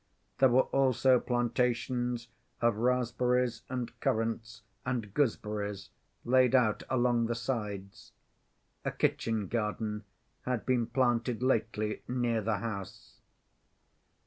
There 0.39 0.49
were 0.49 0.63
also 0.63 1.19
plantations 1.19 2.27
of 2.59 2.77
raspberries 2.77 3.61
and 3.69 3.91
currants 3.99 4.63
and 4.83 5.13
gooseberries 5.13 5.91
laid 6.25 6.55
out 6.55 6.81
along 6.89 7.27
the 7.27 7.35
sides; 7.35 8.11
a 8.83 8.89
kitchen 8.89 9.47
garden 9.47 10.03
had 10.41 10.65
been 10.65 10.87
planted 10.87 11.43
lately 11.43 12.01
near 12.07 12.41
the 12.41 12.57
house. 12.57 13.19